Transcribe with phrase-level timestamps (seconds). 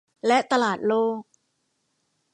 [0.27, 1.21] และตลาดโลก